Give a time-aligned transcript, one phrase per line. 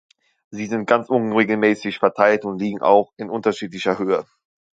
[0.49, 4.25] Sie sind ganz unregelmäßig verteilt und liegen auch in unterschiedlicher Höhe.